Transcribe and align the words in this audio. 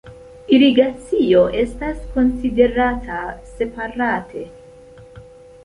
Irigacio 0.57 1.43
estas 1.63 1.99
konsiderata 2.15 3.21
separate. 3.61 4.47